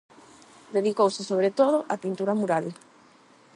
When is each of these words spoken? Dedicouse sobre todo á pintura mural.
Dedicouse 0.75 1.21
sobre 1.31 1.49
todo 1.59 1.77
á 1.93 1.95
pintura 2.03 2.33
mural. 2.41 2.65